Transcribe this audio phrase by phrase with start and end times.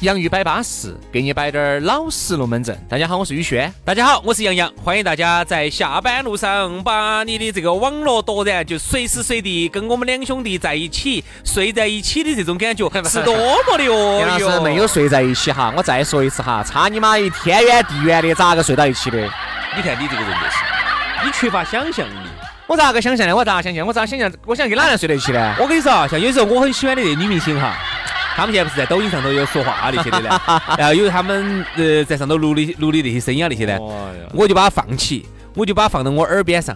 [0.00, 2.74] 洋芋摆巴适，给你摆点儿老实龙门阵。
[2.88, 3.70] 大家好，我是宇轩。
[3.84, 4.72] 大家好，我是杨洋。
[4.82, 14.24] 欢迎大家在下班路上把你的这个网络夺然，就随时随地跟我们两兄弟在一起睡在一起的这种感觉， 是多么的哦！
[14.26, 19.18] 杨老师没有睡在一起哈，我再说一次哈，差你妈一天远地远的，咋个睡到一起的？
[19.76, 22.28] 你看你这个人就是，你缺乏想象力。
[22.66, 23.36] 我咋个想象呢？
[23.36, 23.86] 我咋想象？
[23.86, 24.32] 我咋想象？
[24.46, 25.54] 我想跟哪人睡在一起呢？
[25.58, 27.76] 我跟你说啊，像有时候我很喜欢的女明星哈。
[28.36, 30.40] 他们现在不是在抖音上头有说话那些的呢，
[30.78, 33.78] 然后有他们呃在上头录的录的那些声音啊那些呢，
[34.32, 36.74] 我就把它放起，我就把它放到我耳边上，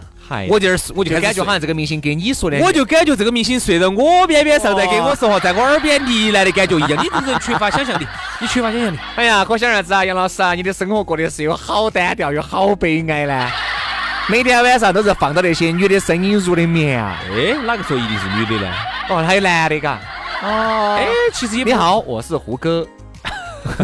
[0.49, 6.91] 我就我就感觉好像这个明星给你说的，我就感觉这个明星睡到我边边上在跟我说话，在我耳边呢喃的感觉一样。
[7.03, 8.05] 你这人缺乏想象力，
[8.39, 8.97] 你缺乏想象力。
[9.15, 13.49] 哎呀，可想而知啊，杨老师啊，你的生活过得是有好单调，又好悲哀呢。
[14.27, 17.17] 每天晚上都是放到那些女的声音入的眠啊。
[17.31, 18.73] 哎，哪个说一定是女的呢？
[19.09, 19.99] 哦，还有男的嘎。
[20.43, 22.85] 哦，哎，其实也你好，我是胡歌。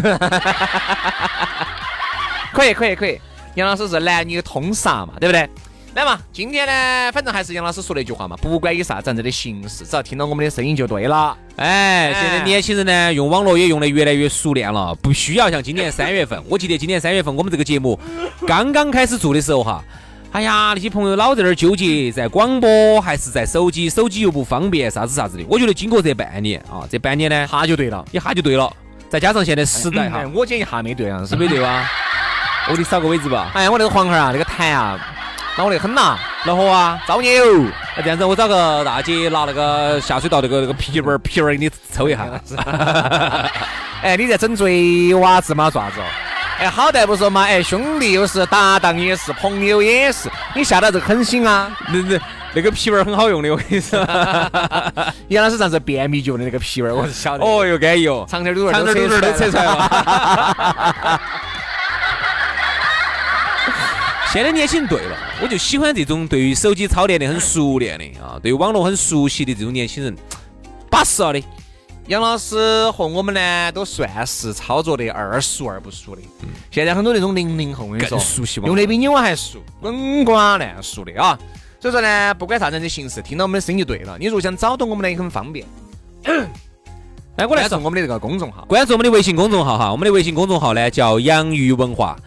[2.52, 3.18] 可以可以可以，
[3.54, 5.48] 杨老师是男女通杀嘛，对不对？
[5.94, 11.36] 来嘛，今天呢，反正还是杨老师说那句话嘛，不管以啥子样子的形式，只要听到我们的声音就对了。
[11.56, 17.98] 哎，现在年轻人呢，用网络也用得越来越熟练了，不需要像今年三月份，我记得今年三月份我们这个节目
[18.46, 19.82] 刚刚开始做的时候哈。
[20.32, 23.90] 哎呀，那些朋友老在那儿纠结，在广播还是在手机？
[23.90, 25.44] 手机又不方便，啥子啥子的。
[25.46, 28.72] 我觉得经过这半年啊，这半年呢，哈就对了，一哈就对了。
[29.10, 31.86] 再加上现在时代哈，我捡一哈没对啊，是没对吧？
[32.68, 33.50] 我给你扫个位置吧。
[33.54, 34.98] 哎呀，我那个黄孩啊，那个痰啊，
[35.58, 36.16] 恼得很呐，
[36.46, 37.66] 恼火啊，造孽哦。
[37.94, 42.26] 那这样子，我找个大姐拿那个下水道那个那个皮儿皮儿给你抽一下。
[44.00, 45.70] 哎，你在整嘴娃子吗？
[45.70, 45.96] 爪子？
[46.62, 47.42] 哎，好歹不说嘛！
[47.42, 51.76] 哎，兄弟又是搭档也是朋友也是，你下到这个狠心啊！
[51.88, 52.20] 那那
[52.54, 53.98] 那个皮纹很好用的，我跟你说。
[55.26, 57.44] 杨老师上次便秘就的那个皮纹，我是晓得。
[57.44, 61.20] 哦哟，安逸哦，长点肚儿，长点肚儿都扯出来了。
[64.32, 70.16] 现在年轻人对了，我就喜欢这种对于手机操练的很熟练的啊，对网络很熟悉的这种年轻人，
[70.88, 71.42] 巴适了的。
[72.08, 76.22] 杨老师和我们呢，都算是操作的二熟而不熟的。
[76.42, 81.38] 嗯，现在很多那种零零后，我跟你说，熟悉用的比你我还熟，滚瓜烂熟的啊。
[81.80, 84.16] 所以说呢，不管啥子样的形式，听到我们的声音就对了。
[84.18, 85.66] 你如果想找到我们呢，也很方便。
[87.36, 89.90] 来，我来说我们的这个公众号，关注我们的微信公众号哈。
[89.90, 92.18] 我们的微信公众号呢叫洋芋文化。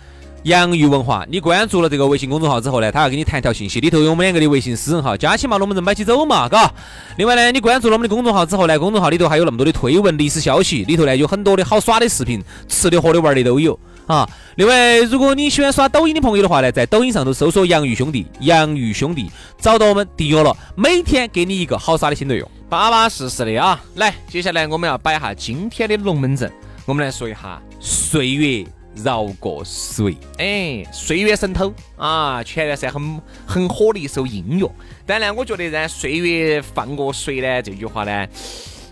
[0.45, 6.71] 洋芋文化，你关注了这个微信公众号之后呢，他要给你弹条信息，里头有我们两个的微信私人号，加起嘛，龙门阵摆起走嘛，嘎。
[7.17, 14.29] 另外呢，你关注了我们的公众号之后呢，公众号里头还有那么多的推文、历史消息，里头呢有很多的好耍的视频，吃的、喝的、玩的都有啊。
[14.57, 23.81] 另外，如果你喜欢刷抖音的朋友的话呢，在抖音上头搜索“洋芋兄弟”，洋芋兄弟找到我们订阅了，每天给你一个好耍的新内容，巴巴适适的啊。
[23.95, 26.53] 来，接下来我们要摆一下今天的龙门阵，
[26.85, 28.63] 我们来说一下岁月。
[29.03, 30.17] 饶过谁？
[30.37, 32.41] 哎，岁月神偷啊！
[32.43, 34.71] 前段时间很很火的一首音乐。
[35.05, 37.61] 但呢，我觉得呢，岁月放过谁呢？
[37.61, 38.27] 这句话呢，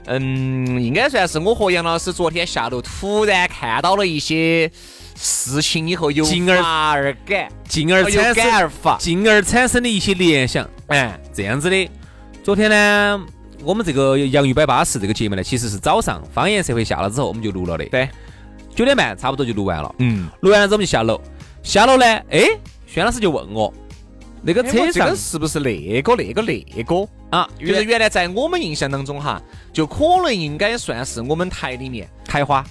[0.06, 4.70] 嗯，应该算是我和杨老师昨天下楼突然看到了一些
[5.16, 10.70] 事情以后，有发而感，进而产生而发，进而产生的一些联想。
[10.88, 11.90] 哎，这样子的。
[12.44, 13.26] 昨天呢，
[13.64, 17.86] 我们这个洋芋摆巴士这个节目呢，其实是早上方言社会下了之后，我们就录了的。
[17.86, 18.10] 对。
[18.76, 21.22] 九点半差不多就录完了，嗯，录完了之后我们就下楼，
[21.62, 22.50] 下楼呢，哎，
[22.88, 23.74] 轩老师就问我，
[24.42, 27.50] 那个车上是不是那个那个那个啊？
[27.60, 29.42] 就是原来在我们印象当中哈，
[29.72, 32.66] 就可能应该算是我们台里面台花，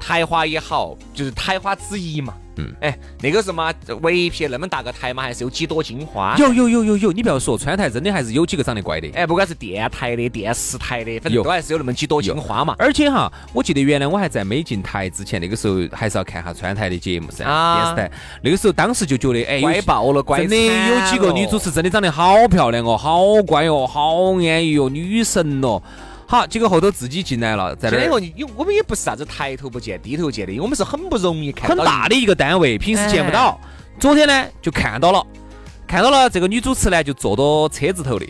[0.00, 2.34] 台花也好，就是台花之一嘛。
[2.56, 3.72] 嗯，哎，那个什么
[4.02, 6.36] 围皮那么大个台嘛，还是有几朵金花？
[6.38, 9.08] 有有有有有，你不要说，川台真的还是有几个长得乖的。
[9.14, 12.74] 哎，不管是电台的、电视台的，反正都还是有那么几朵金花嘛。
[12.78, 18.10] 而且哈，我记得原来我还在没进台之前，那个时候还是要看下川台的节目噻，电视台。
[18.42, 25.82] 那个时候当时就觉得，哎，乖爆了，乖真的有几个女主持真的长得好漂亮哦，好乖哦，好安逸哦，女神哦。
[26.32, 33.60] 好，结果后头自己进来了，在那儿现在以后你，我们也不是啥子抬头不见低头见的，因为我们是很不容易看到很大的一个单位，平时见不到。
[34.00, 35.22] 昨天呢就看到了，
[35.86, 38.24] 看到了这个女主持呢就坐到车子头的。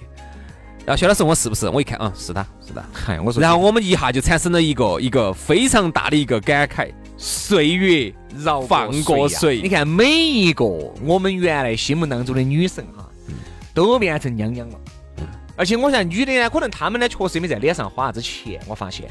[0.85, 2.83] 然后薛老师问我是不是，我一看，嗯，是他，是他。
[3.07, 9.29] 哎， 我说，然后我们一下就产生了一个一个非常大的一个感慨：岁月饶放过。
[9.29, 13.09] 谁你看每一个我们原来心目当中的女神哈，
[13.73, 14.75] 都变成娘娘了。
[15.57, 19.09] 而且我想女的呢，可能她们呢确实也没在脸上花啥子钱，我发现，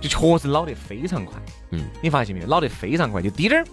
[0.00, 1.34] 就确实老得非常快。
[1.70, 2.48] 嗯，你发现没有？
[2.48, 3.66] 老得非常快，就滴点儿。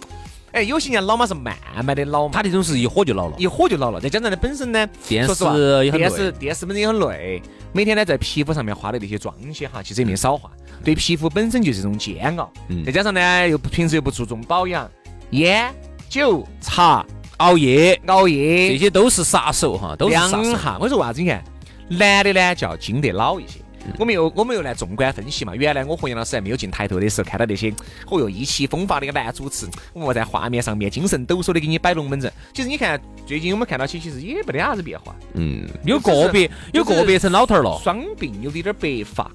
[0.52, 1.54] 哎，有些人老嘛是慢
[1.84, 3.34] 慢的老嘛，他这种是一火就老了。
[3.36, 4.00] 一火就老了。
[4.00, 5.44] 再加上呢，本身呢，电视
[5.84, 7.42] 也很电视电视本身也很累，
[7.72, 10.50] 每天呢在皮肤上面花的那些妆些哈，其实也没少花，
[10.82, 12.50] 对皮肤本身就是一种煎熬。
[12.68, 14.90] 嗯再加上呢，又不平时又不注重保养，
[15.30, 15.70] 烟
[16.08, 17.04] 酒茶
[17.38, 20.40] 熬夜熬夜这些都是杀手哈，都是杀手。
[20.40, 20.78] 两下。
[20.80, 21.20] 我说为啥子？
[21.20, 21.44] 你看
[21.88, 23.60] 男的呢就要经得老一些。
[24.00, 25.54] 我们又我们又来纵观分析嘛。
[25.54, 27.72] 原来我和杨老师还没有进抬头的时候，看到那些
[28.10, 32.32] 哦哟意气风发的一个男主持，我在画面上面精神抖擞的给你摆龙门阵。
[32.52, 39.30] 其实你看最近我们看到起，其实也没得啥子变化，嗯，有个别有个别成老头儿了，双鬓有点白发，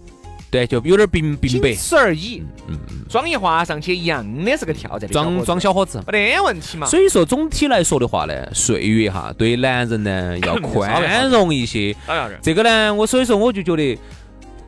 [0.51, 2.44] 对，就有点冰冰白仅，此而已。
[2.68, 6.03] 嗯嗯，妆一画上去，一样的是个跳在的装装小伙子。
[6.12, 6.86] 没得问题嘛。
[6.86, 11.95] 所以说，总体来说的话呢，岁月哈对男人呢要 宽容一些。
[12.42, 13.98] 这个呢，我所以说我就觉得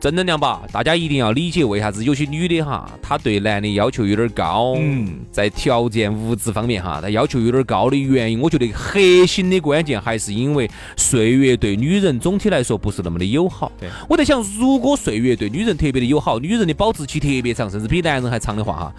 [0.04, 13.72] 正能量吧，大家一定要理解为啥子有些女的哈，她对男的要求有点高，嗯在条件物质方面哈，她要求有点高的原因，我觉得核心的关键还是因为岁月对女人总体来说不是那么的友好。
[13.80, 18.94] 对，我在想，如果岁月对女人特别的友好，女人的保质期特别长，甚至比男人还长的话哈。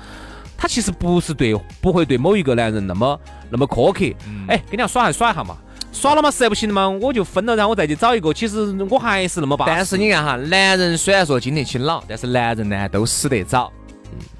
[0.58, 3.20] 她其实不是对，不会对某一个男人那么
[3.52, 4.06] 那么苛刻。
[4.48, 5.56] 哎，跟人家耍还耍一下嘛，
[5.96, 8.34] 耍了嘛，实在不行了嘛，我就分了，然后我再去找一个。
[8.34, 8.60] 其实
[8.90, 9.72] 我还是那么巴适。
[9.72, 13.72] 但是你看哈，男人虽然说经得起老，但是男人呢都死得早，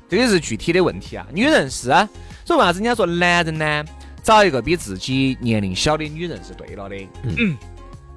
[0.10, 1.26] 这个是具体的问题啊。
[1.34, 2.08] 女人是啊，
[2.44, 3.86] 所以为啥子人家说男人呢，
[4.22, 6.96] 找一个比自己年龄小的女人是对了的。
[7.24, 7.58] 嗯，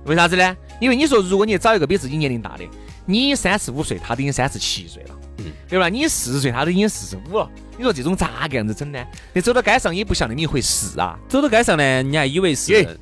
[0.05, 0.57] 为啥子呢？
[0.81, 2.65] 因为你说如果你找一个比自己年龄大的，
[3.07, 5.89] 你三十五岁，他都已经三十七岁了，嗯对吧？
[5.89, 7.49] 你四十岁，他都已经四十五了。
[7.77, 8.99] 你说这种咋个样子整呢？
[9.33, 11.17] 你走到街上也不像那么一回事啊。
[11.29, 12.99] 走到街上呢，你还以为是耶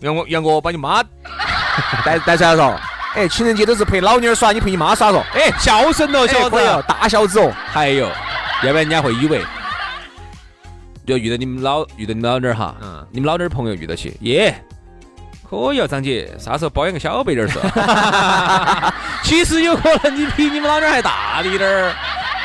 [0.00, 1.02] 杨哥，杨哥把你妈
[2.04, 2.80] 带带出来了。
[3.14, 5.20] 哎，情人节都是陪老妞儿耍，你陪你妈耍嗦。
[5.32, 7.52] 哎孝顺哦，小小子，大小子哦。
[7.72, 8.06] 还有，
[8.62, 9.42] 要不然人家会以为，
[11.06, 14.54] 就遇到你们老遇到你们老妞儿哈，嗯你们老妞儿朋友遇到起，耶。
[15.50, 17.58] 可以哦，张姐，啥时候包养个小白点儿是？
[19.24, 21.94] 其实有可能你比你们老妞儿还大一点儿，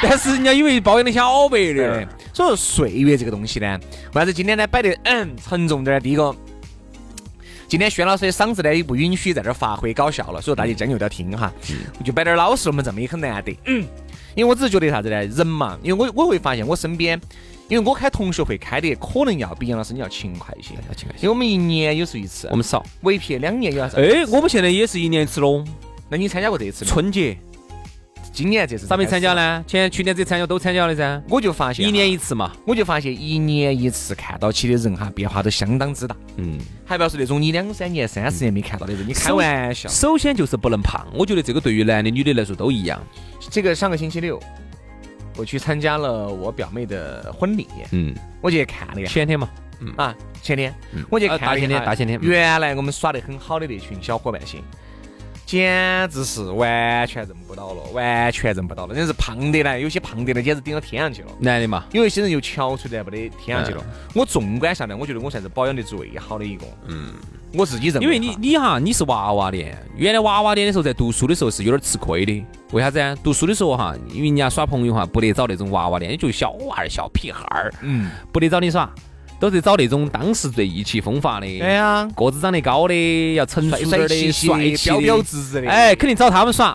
[0.02, 3.78] 但是人家以为包养的小白点儿。，所以说岁月这个东西呢，
[4.14, 6.00] 为啥子今天呢摆得嗯沉重点儿？
[6.00, 6.34] 第一个，
[7.74, 11.52] 今天轩老师的嗓子呢也不允许在这儿发挥搞笑了，所以大家将就着听哈。
[11.98, 13.58] 我就摆点儿老实我们这么，也很难得。
[13.66, 13.84] 嗯，
[14.36, 15.26] 因为我只是觉得啥子呢？
[15.26, 17.20] 人嘛，因为我我会发现我身边，
[17.68, 22.86] 因为我开同学会开的可能要比杨老师你要勤快一些，要勤快些因为我们一年有时候一次，我们少。
[23.02, 23.98] 为撇两年有啥子？
[23.98, 25.66] 哎，我们现在也是一年一次喽，
[26.10, 26.92] 那你参加过这一次吗？
[26.92, 27.36] 春节
[28.34, 29.64] 今年这次咋没参加呢？
[29.68, 32.52] 前去年这参加都参加了噻，我就发现一年一，次嘛。
[32.66, 36.16] 我就发现一年一次看到起的人哈，变化都相当之大。
[36.38, 39.88] 嗯，还不要说那种你两三年、三十年没看到的人，你开玩笑。
[39.88, 43.00] 首先就是不能胖，我觉得这个对于男的女的来说都一样。
[43.52, 44.40] 这个上个星期六，
[45.38, 49.48] 我去参加了我表妹的婚礼，嗯，我去看了一下前天嘛，
[49.96, 50.74] 啊，前天。
[50.92, 51.06] 嗯。
[51.12, 52.28] 我去啊大前天大前天嗯。
[52.28, 54.58] 原来我们耍得很好的那群小伙伴些，
[55.46, 61.28] 简直是完全认不到了，完全认不到了，真是胖得来，有些胖得来简直顶到天上去了。
[61.40, 63.84] 男的嘛，有一些人又憔悴得不得天上去了。
[64.16, 66.66] 我纵观下来，我觉得我算是保养得最好的一个。
[66.88, 67.14] 嗯，
[67.54, 68.04] 我自己认为。
[68.04, 73.16] 因为你你哈你是娃娃脸，原来娃娃脸的时候在读书的时候是有点吃亏的，为啥子啊？
[73.24, 78.90] 读书的时候哈，因为人家耍朋友哈不得找那种娃娃脸，就小娃儿小屁孩儿，嗯，不得找你耍，
[79.44, 85.70] 都是找那种当时最意气风发的，对呀，个子长得高的，要成熟点的，帅气的标标致致的。
[85.70, 86.74] 哎，肯定找他们耍。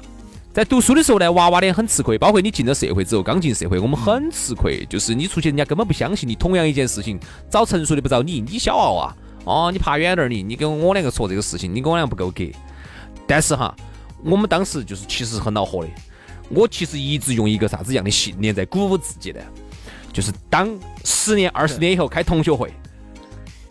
[0.52, 6.34] 在读书的时候呢，娃娃脸很吃亏，包括你进了社会之后，刚进社会，我们很吃亏，就是你出去，人家根本不相信你。
[6.34, 12.44] 同样一件事情，找成熟的不找你，你小娃娃哦，你爬远点儿你，你跟我两个说这个事情，你跟我两个不够格。
[13.26, 13.74] 但是哈，
[14.22, 15.88] 我们当时就是其实很恼火的，
[16.50, 19.40] 我其实一直用一个啥子样的信念在鼓舞自己呢？
[20.18, 20.68] 就是当
[21.04, 22.72] 十年、二十年以后开同学会，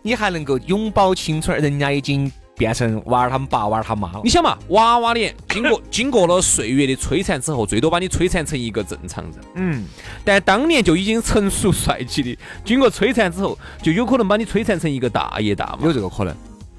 [0.01, 4.29] 你还能够永葆青春，人家已经变成娃儿他们爸、娃儿他妈了你。
[4.29, 9.33] 想嘛，娃娃脸经过 经过了岁月的摧残之后，最多把你摧残成一个正常人。
[9.55, 9.85] 嗯，
[10.23, 15.91] 但当年就已经成熟帅气的，经过摧残之后，就有可能把你摧残成一个大爷大妈有。
[15.91, 16.33] 这个可能。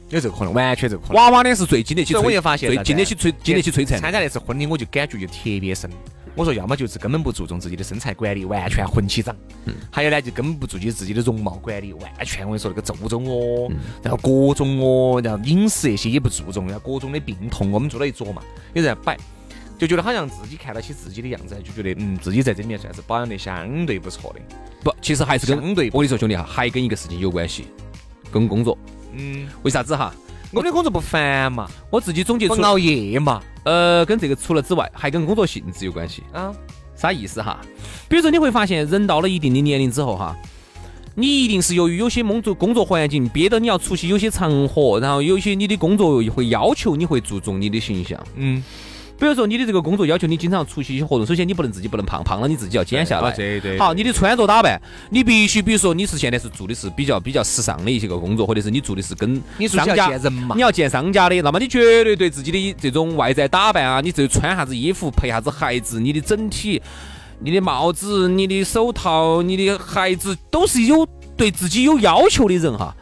[0.08, 1.22] 有这个可能，完全这个可能。
[1.22, 4.00] 娃娃脸是最经得起吹，所以我就发现最经得起摧，经得起摧残。
[4.00, 5.90] 参加那次婚礼，我就感觉就特别深。
[6.38, 9.34] 我说，要么就是根本不注重自己的身材管理，完全混起长；
[9.90, 13.68] 还有呢，就根本不注重自己的容貌管理，完全我跟你说那个皱皱哦，
[14.04, 18.40] 然后各种哦，然后饮食那些也不注重，然后各种的病痛，我们坐到一桌嘛，
[18.72, 19.18] 有人摆，
[19.76, 24.40] 就觉得好像自己看到起自己的样子，就觉得嗯，自己在这里面算是保养得相对不错的。
[24.84, 27.66] 不，其实还是跟相对我跟你说，兄弟哈，还跟一个事情有关系，
[28.30, 28.78] 跟工作。
[29.12, 30.14] 嗯，为啥子哈？
[30.52, 36.22] 我们的工作不烦嘛，我自己总结出，不熬夜嘛，呃，跟这个除了之外，还跟工作性质有关系。
[36.32, 36.50] 啊，
[36.96, 37.60] 啥意思哈？
[38.08, 40.34] 比如说你会发现，人到了一定的年龄之后哈，
[41.14, 48.18] 你一定是由于有些工作工作环境憋得你要出席有些场合，然后有些你的工作会要求你会注重你的形象。
[48.36, 48.64] 嗯，
[49.18, 53.32] 比如说你的这个工作要求你经常出席一些活动，首先你不能自己不能胖，胖了你自己要减下来。
[53.32, 53.76] 对对。
[53.76, 60.08] 好，你的穿着打扮，你必须，比如说你是现在是做的是比较比较时尚的一些个工作，或者是你做的是跟你商家
[60.54, 66.80] 你要见商家的，那么你绝对对自己的这种外在打扮啊，你这穿啥子衣服，配啥子鞋子，你的整体，
[67.40, 71.04] 你的帽子，你的手套，你的鞋子，都是有
[71.36, 72.94] 对自己有要求的人哈。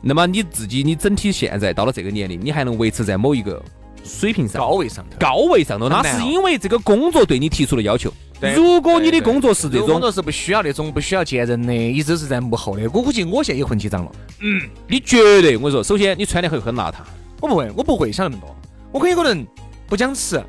[0.00, 3.62] 那么你自己，你整体现在到了这个年龄，你还能维持在某一个
[4.08, 8.12] 水平上、高位上头，高位上头，那是因为这个工作对你提出了要求。
[8.54, 12.82] 如果你的工作是这种，工作是不需要那种不需要见人的，一直是在幕后的。
[12.94, 14.12] 我估计我现在也混起长了。
[14.40, 16.94] 嗯你绝对我跟你说，首先你穿的会很邋遢，
[17.40, 18.56] 我不会，我不会想那么多。
[18.92, 19.44] 我很有可能
[19.88, 20.40] 不讲吃，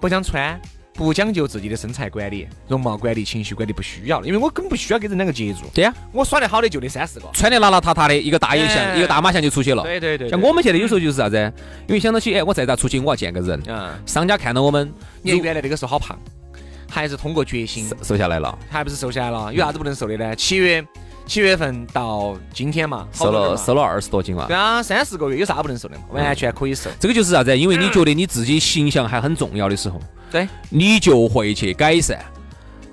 [0.00, 0.58] 不讲穿，
[0.96, 5.66] 不讲究自己的身材管理、容貌管理、情绪管理，不需要的，因为我根本不需要跟人两个接触。
[5.74, 7.28] 对呀，我耍得好的就那三四个。
[7.34, 9.82] 穿得邋邋遢遢的，一个大爷像，哎一个大妈像就出去了。
[9.82, 11.36] 对对对，像我们现在有时候就是啥子？
[11.86, 13.62] 因为想到起，哎，我再咋出去，我要见个人。
[13.66, 14.90] 嗯，商家看到我们，
[15.22, 16.18] 你原来那个时候好胖，
[16.88, 19.52] 还是通过决心，瘦瘦下来了，还不是瘦下来了？
[19.52, 20.34] 有啥子不能瘦的呢？
[20.34, 20.82] 七月
[21.26, 24.56] 七月份到今天嘛，瘦了瘦了二十多斤嘛对。
[24.56, 26.04] 啊，三四个月有啥不能瘦的嘛？
[26.12, 26.88] 完全可以瘦。
[26.98, 27.54] 这个就是啥子？
[27.56, 30.00] 因为你觉得你自己形象还很重要的时候，
[30.30, 32.18] 对，你就会去改善。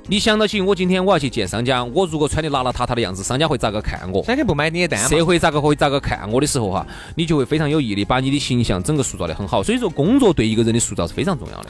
[0.05, 4.21] 你想到起，我今天我要去见商家，我如果穿的邋邋遢遢的样子，商家会咋个看我？
[4.23, 5.07] 商家不买你的单嘛？
[5.07, 6.85] 社会咋个会咋个看我的时候哈，
[7.15, 9.63] 你就会非常有毅力，把你的形象整个塑造的很好。
[9.63, 11.69] 所以说，工作对一个人的塑造是非常重要的。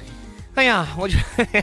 [0.55, 1.61] 哎呀，我觉得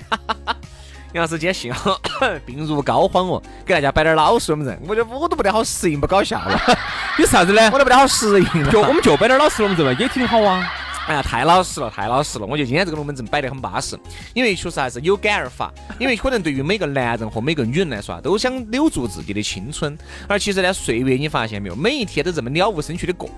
[1.12, 2.00] 杨老师今天幸好
[2.46, 6.60] 病入膏肓哦，给大家摆点老实龙门阵，我觉得我都不得好适应，不搞笑了，
[7.18, 7.78] 有啥子呢我？
[7.78, 8.70] 都不得好适应。
[8.70, 10.72] 就我们就摆点老实龙门阵嘛，也挺好啊。
[11.10, 12.46] 哎呀，太老实了，太老实了！
[12.46, 13.98] 我觉得今天这个龙门阵摆得很巴适，
[14.32, 15.68] 因为确实还是有感而发。
[15.98, 19.98] 因为可能对于每个男人和每个女人来说啊，都想留住自己的青春，
[20.28, 23.28] 而其实呢，岁月你发现没有，每一天都这么了无生趣的过。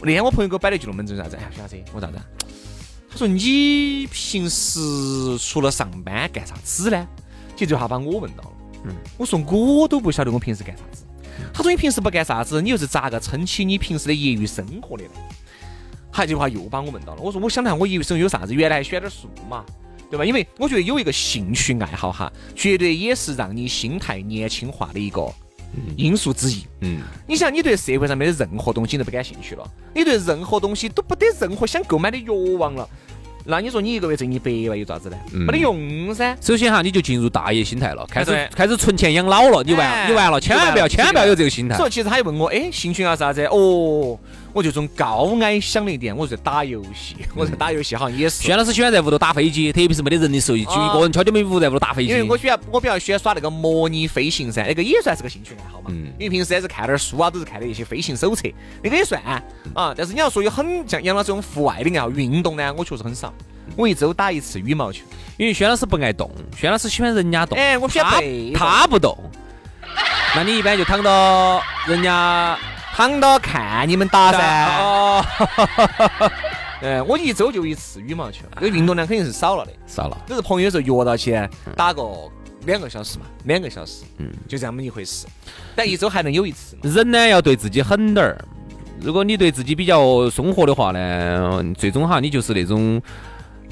[0.00, 1.36] 那天我朋友给我摆了一句龙门阵，啥子？
[1.36, 2.18] 哎，徐老师，我啥子？
[3.10, 4.80] 他说你平时
[5.36, 7.06] 除了上班干啥子呢？
[7.54, 8.52] 其实这句话把我问到了。
[8.86, 11.04] 嗯，我说我都不晓得我平时干啥子。
[11.52, 15.10] 他说你平时不干啥子，你又是咋个撑起你平时的业余生活的呢？
[16.10, 17.20] 还这句话又把我问到了。
[17.22, 19.64] 我说我想看我业余生活有啥子，原来还选点数嘛，
[20.10, 20.24] 对吧？
[20.24, 25.26] 因为我觉得有一个兴趣爱好哈，绝对也是让你心态年轻化的一个
[25.96, 26.64] 因素之一。
[26.80, 29.64] 嗯，你想，你对社会上面的任何东西都不感兴趣了，
[29.94, 32.88] 你对任何东西都不得任何想购买的欲望了，
[33.44, 35.16] 那你说你一个月挣一百万有咋子呢？
[35.32, 36.36] 嗯没得用噻。
[36.40, 41.76] 首先哈，你就进入大爷心态了，开始开始存钱养老了，你完哎你完了，千万不要千万不要有这个心态。
[41.76, 43.44] 所以其实他又问我，哎，兴趣爱好啥子？
[43.44, 44.18] 哦，
[44.52, 48.42] 我就从高矮想了一点，我在打游戏，我在打游戏好像也是。
[48.42, 52.10] 轩老师喜欢在屋头打飞机，特别是没得人的时候，就一个人悄悄咪咪在屋头打飞机。
[52.10, 55.86] 因为我喜欢我比较喜欢耍那个模拟飞行噻，那个也算是个兴趣爱好嘛。
[55.90, 58.48] 嗯因为平时也是看点书啊，都是看的一些飞行手册，
[58.82, 59.94] 那个也算啊。
[59.96, 63.32] 但是你要说有很像杨老师这种户外的爱好运动呢，我确实很少。
[63.76, 65.02] 我一周打一次羽毛球。
[65.38, 67.56] 因为轩老师不爱动，轩老师喜欢人家动。
[67.56, 69.16] 哎我喜欢他他不动，
[70.36, 72.58] 那你一般就躺到人家
[73.00, 74.76] 躺到看你们打噻。
[74.78, 75.24] 哦，
[76.82, 79.72] 嗯，我一周就一次羽毛球，这个运动量肯定是少了的。
[79.86, 80.18] 少了。
[80.26, 81.34] 只是朋友有时候约到起
[81.74, 82.06] 打个
[82.66, 85.26] 两个小时嘛，两个小时，嗯，就这么一回事。
[85.74, 86.76] 但一周还能有一次。
[86.82, 88.38] 人呢要对自己狠点儿。
[89.00, 93.00] 如果你对自己比较松活的话呢，最终哈你就是那种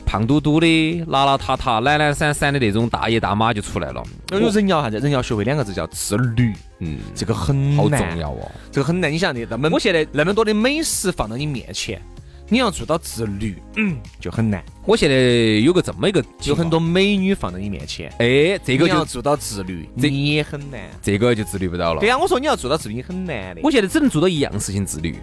[0.09, 0.67] 胖嘟嘟的、
[1.05, 4.03] 邋邋遢遢、懒懒散散的那种大爷大妈就出来了。
[4.33, 4.99] 有人要啥子？
[4.99, 8.51] 人要学会两个字叫自律，嗯，这个很好重要哦。
[8.73, 9.13] 这个很难。
[9.13, 12.01] 你想，你那么我现在那么多的美食放到你面前，
[12.49, 14.65] 你要做到自律，嗯，就很难。
[14.87, 15.15] 我现在
[15.61, 20.81] 有个这么一个有很多美女放到你面前，哎，这个就要做到自律，这你也很难。
[21.03, 22.01] 这个就自律不到了。
[22.01, 23.61] 对呀、我说你要做到自律很难的。
[23.63, 25.19] 我现在只能做到一样事情自律，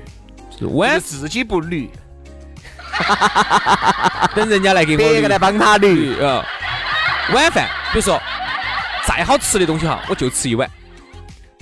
[0.55, 1.89] 就是自己不律，
[4.35, 6.13] 等人家来给我别个来帮他律。
[6.13, 6.43] 律啊。
[7.33, 8.21] 晚饭，比如说
[9.07, 10.69] 再好吃的东西哈，我就吃一碗。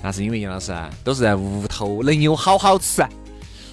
[0.02, 3.10] 那是因为杨老师啊，都是在屋头能有好好吃啊。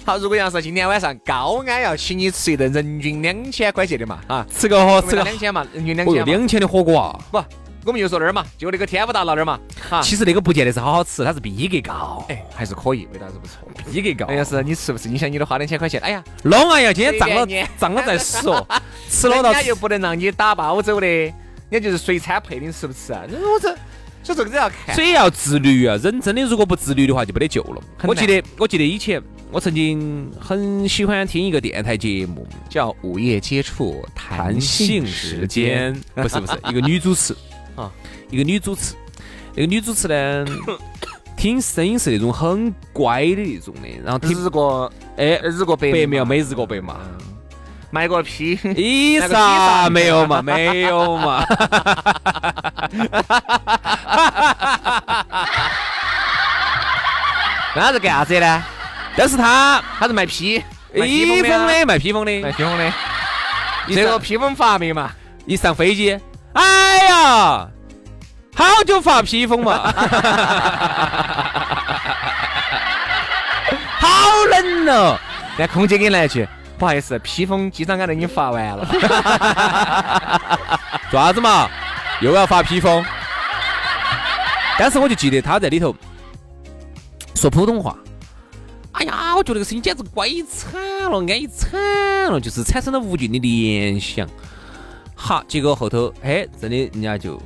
[0.05, 6.23] 好，如果杨老师今天晚上高安要请你吃一顿人均两千块钱的嘛，啊，吃个火吃个两千嘛，人均两千嘛。
[6.25, 7.19] 两千的火锅啊！
[7.29, 7.43] 不，
[7.83, 9.59] 我们就说那儿嘛，就那个天府大道那儿嘛，
[9.89, 10.01] 哈。
[10.01, 13.67] 其实那个不见得是好好吃，它是逼格高，哎，还是可以，味道还是不错。
[13.91, 14.35] 逼格高哎。
[14.35, 15.09] 要是你吃不吃？
[15.09, 17.47] 你想你都花两千块钱，哎呀，弄哎呀，今天涨了
[17.77, 18.67] 涨了再说，
[19.09, 21.33] 吃了到人家又不能让你打包走的，人
[21.71, 23.23] 家就是随餐配，的吃不吃啊？
[23.27, 23.69] 我这，
[24.23, 24.93] 所以这个都要看。
[24.93, 25.97] 所以要自律啊！
[26.03, 27.81] 人真的如果不自律的话，就没得救了。
[28.03, 29.21] 我记得，我记得以前
[29.51, 37.35] 我曾经很喜欢听一个电台节目，叫午夜接触谈谈性性时间，，不是不是，一个女主持
[37.81, 37.91] 啊，
[38.29, 38.95] 一个女主持，
[39.55, 40.45] 那个女主持呢，
[41.35, 46.97] 听声音是那种很乖的那种的，然后听日过哎日过百白没有没日过白嘛，
[47.89, 51.43] 卖过批，披那个披萨萨没有嘛，没有嘛，
[57.75, 58.63] 那是干啥子呢？
[59.15, 60.61] 但是他他是卖批，
[60.93, 62.93] 披风风的卖披风的，卖披风的。
[63.87, 65.11] 这个披风发明嘛，
[65.45, 66.17] 一上飞机，
[66.53, 67.67] 哎呀，
[68.55, 69.93] 好久发披风嘛，
[73.99, 74.07] 好
[74.49, 75.17] 冷哦。
[75.57, 78.85] 那空姐给你来一句，不好意思，披风机长刚才已经发完了。
[81.09, 81.69] 做啥子嘛？
[82.21, 83.03] 又要发披风？
[84.77, 85.95] 当时我就记得他在里头
[87.35, 87.95] 说普通话。
[88.93, 90.73] 哎呀，我觉得这个声音简直乖惨
[91.09, 91.71] 了，安逸惨
[92.31, 94.27] 了，就是产生了无尽的联想。
[95.23, 97.39] 好，结果后头，哎，真的人家就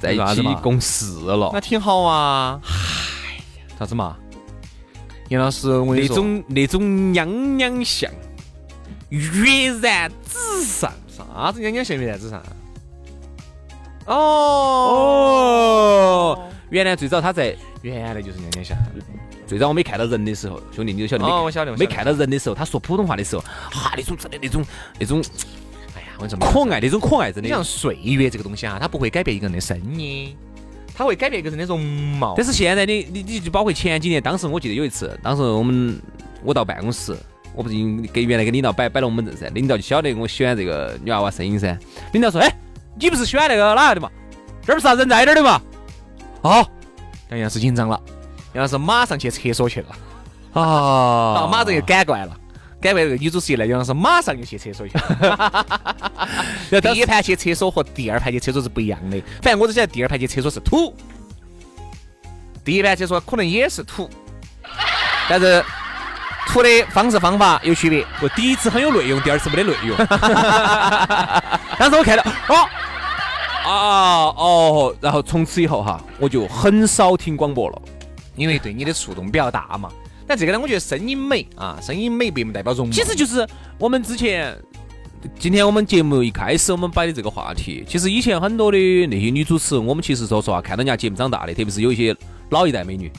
[0.00, 1.48] 在一起共事了。
[1.52, 2.60] 那挺好啊。
[2.64, 3.42] 哎呀
[3.78, 4.16] 啥子嘛？
[5.28, 8.10] 杨老师，我那种那种娘娘相，
[9.10, 10.92] 跃然纸上。
[11.08, 11.96] 啥子娘娘相？
[11.96, 12.42] 跃然纸上？
[14.06, 14.16] 哦，
[16.34, 18.76] 哦，原来最早他在原来就是娘娘像。
[19.46, 24.64] 最早我没看到人的时候，兄弟你就晓得没看哦我晓得没看到人的时候，他说普通话的时候，哈，那种真的那种
[24.98, 25.22] 那种
[26.18, 27.62] 我跟你说，可爱，那种可爱真你像。
[27.62, 30.34] 岁月这个东西啊，它不会改变一个人的声音，
[30.94, 32.34] 它会改变一个人的容貌。
[32.36, 36.00] 但是现在你你你就包括前几年，当时我记得有一次，当时我们
[36.42, 37.16] 我到办公室，
[37.54, 37.74] 我不是
[38.12, 41.76] 给原来给领导摆摆龙门阵噻，领导就晓得我喜欢这个女娃娃声音噻。
[42.12, 42.50] 领导说：“哎，
[42.98, 44.10] 你不是喜欢那个哪个的嘛？
[44.64, 45.60] 这儿不是啥人在这儿的嘛？”
[46.42, 46.66] 哦
[47.30, 48.00] 杨老师紧张了，
[48.54, 49.88] 杨老师马上去厕所去了，
[50.52, 52.36] 啊啊，马上又赶过来了。
[52.86, 55.66] 赶过来这个女主持一来，杨老师马上就去厕所去了。
[56.80, 60.94] 第一排去厕所和第二排去厕所是不一样的，反正我只晓得第二排去厕所是土，
[62.64, 64.08] 第一排厕所可能也是土，
[65.28, 65.64] 但是
[66.46, 68.06] 土的方式方法有区别。
[68.22, 69.96] 我第一次很有内容，第二次没得内容。
[71.78, 72.68] 当时我看到，哦，
[73.64, 73.70] 啊
[74.36, 77.82] 哦，然后从此以后哈，我就很少听广播了。
[78.36, 79.90] 因为对你的触动比较大嘛。
[80.26, 82.92] 但这个呢，我觉得声音美啊，声音美并不代表容貌。
[82.92, 83.46] 其实就是
[83.78, 84.56] 我们之前，
[85.38, 92.14] 今天我们节目一开始我们摆的这个话题，其实以前很多的那些女主持，我们其实说实话看到人家节目长大的，特别是有一些
[92.50, 93.10] 老一代美女，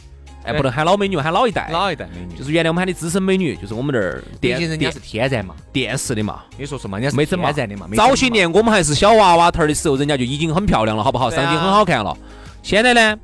[0.43, 5.55] 哎，哎不能喊老美女，喊老一代，老一代美女，就是原来我们喊的资深美女，就是我们这儿电电毕竟人家是天然嘛。
[5.71, 6.43] 电视的嘛。
[6.57, 7.89] 你说说嘛，人家是没整嘛天然的嘛。
[7.95, 11.29] 早些年我们还是小娃娃头儿的时候，人家就已经很漂亮了，好不好？
[11.29, 12.15] 上镜很好看了。
[12.63, 13.17] 现在呢，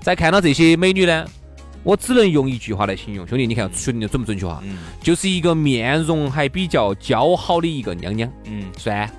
[0.00, 1.24] 再看到这些美女呢，
[1.88, 4.60] 我只能用一句话来形容，兄弟，你看确定准不准确哈？
[4.62, 8.30] 嗯就是一个面容还比较姣好的一个娘娘。
[8.44, 9.10] 嗯，算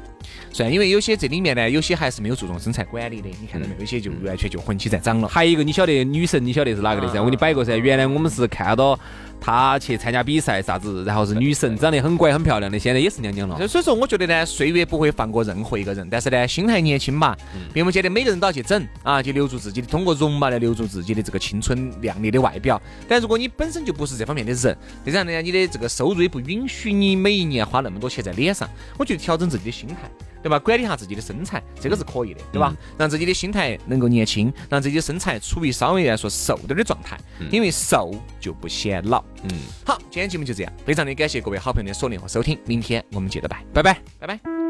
[0.51, 3.79] 算，因为有些这里面呢，有些还是没有注重身材管理的，你看到没有？
[3.79, 5.27] 有些就完全就混起在长了。
[5.27, 7.17] 还有一个，你晓得女神，你晓得是哪个的噻？
[7.17, 7.75] 啊我给你摆个噻。
[7.75, 8.99] 原来我们是看到
[9.39, 13.67] 她去参加比赛啥子，然后是女神，长得很乖很漂亮的，现在也是娘娘了。
[13.67, 17.35] 所以说，我觉得呢，岁月不会放过任何一个人，但是呢，心态年轻嘛，
[17.73, 22.81] 并不见得每个人都要去整啊，去留住自己的，通过容貌来留住自己的这个青春靓丽的外表。
[23.07, 29.95] 但如果你本身就不是这方面的人，再加上呢，你的这个收入也不允许你每一年花那么多钱在脸上，我觉得调整自己的心态。
[30.41, 30.57] 对吧？
[30.57, 32.73] 管理一下自己的身材，这个是可以的，对吧？
[32.97, 37.19] 让自己的心态能够年轻，让自己的身材处于稍微来说瘦点儿的状态，
[37.51, 39.21] 因为瘦就不显老。
[39.43, 39.49] 嗯，
[39.85, 44.01] 好，今天节目就这样，非常的感谢各位好朋友的锁定和收听，明天我们接着拜，拜拜。
[44.19, 44.68] 拜拜。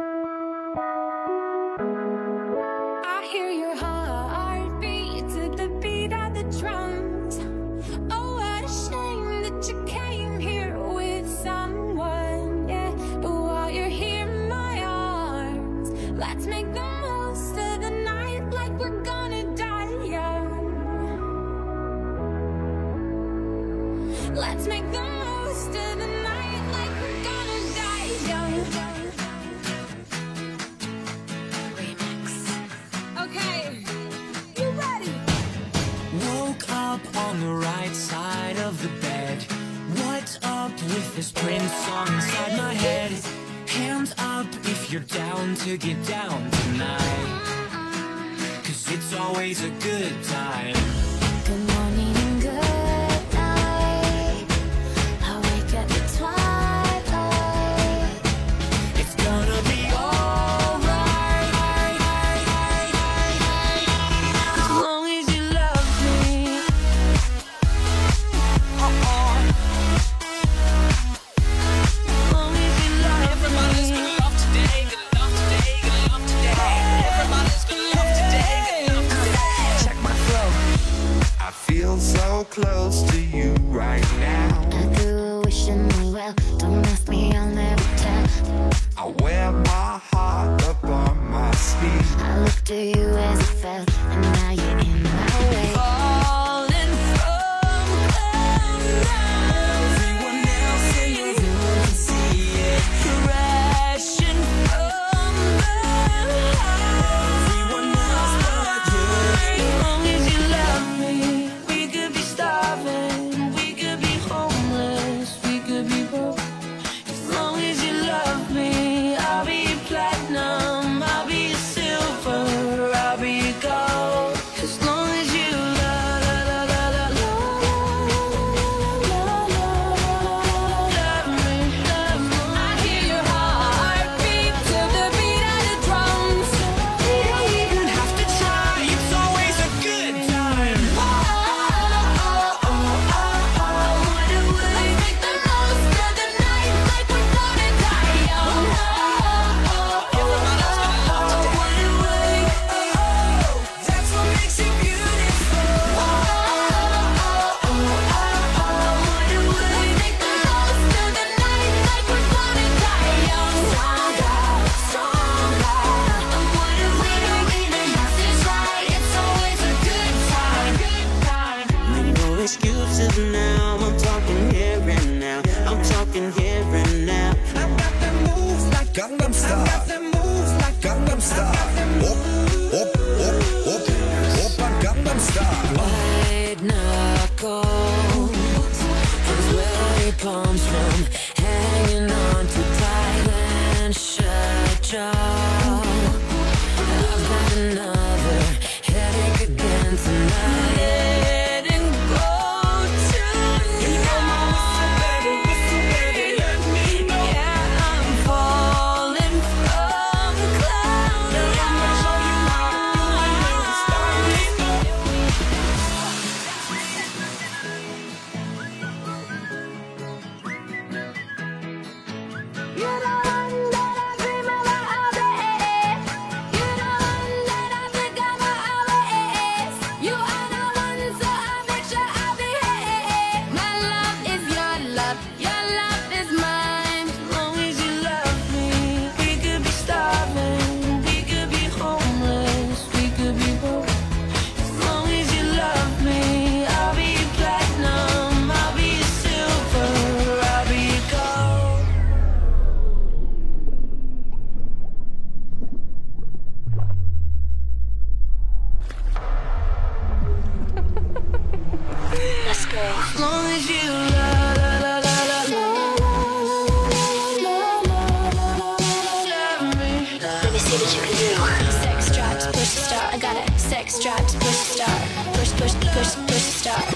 [38.81, 39.43] the bed.
[40.05, 43.11] What's up with this Prince song inside my head?
[43.67, 47.41] Hands up if you're down to get down tonight.
[48.63, 50.98] Cause it's always a good time.
[92.69, 92.75] do.
[92.75, 92.98] you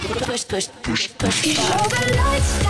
[0.04, 1.18] push, push, push, push.
[1.18, 1.56] push.
[1.56, 2.64] Show the lights.